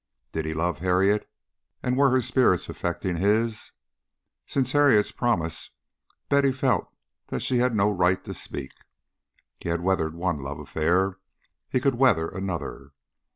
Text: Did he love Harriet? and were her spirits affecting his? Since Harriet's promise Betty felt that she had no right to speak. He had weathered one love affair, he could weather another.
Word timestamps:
Did 0.31 0.45
he 0.45 0.55
love 0.55 0.79
Harriet? 0.79 1.29
and 1.83 1.95
were 1.95 2.09
her 2.09 2.23
spirits 2.23 2.67
affecting 2.67 3.17
his? 3.17 3.71
Since 4.47 4.71
Harriet's 4.71 5.11
promise 5.11 5.69
Betty 6.27 6.51
felt 6.51 6.91
that 7.27 7.41
she 7.43 7.59
had 7.59 7.75
no 7.75 7.91
right 7.91 8.25
to 8.25 8.33
speak. 8.33 8.71
He 9.59 9.69
had 9.69 9.81
weathered 9.81 10.15
one 10.15 10.41
love 10.41 10.57
affair, 10.57 11.19
he 11.69 11.79
could 11.79 11.93
weather 11.99 12.27
another. 12.29 12.93